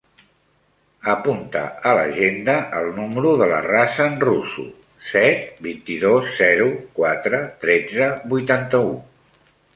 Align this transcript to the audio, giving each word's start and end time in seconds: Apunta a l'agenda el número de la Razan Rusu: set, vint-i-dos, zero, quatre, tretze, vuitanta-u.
Apunta 1.11 1.59
a 1.89 1.91
l'agenda 1.99 2.55
el 2.79 2.89
número 2.95 3.33
de 3.41 3.49
la 3.51 3.59
Razan 3.67 4.17
Rusu: 4.25 4.65
set, 5.11 5.45
vint-i-dos, 5.69 6.33
zero, 6.41 6.67
quatre, 6.99 7.45
tretze, 7.69 8.11
vuitanta-u. 8.35 8.93